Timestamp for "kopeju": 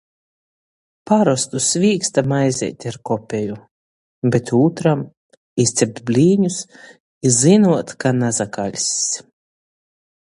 3.09-3.57